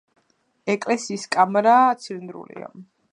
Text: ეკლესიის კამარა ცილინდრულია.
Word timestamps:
ეკლესიის 0.73 1.25
კამარა 1.37 1.75
ცილინდრულია. 2.07 2.73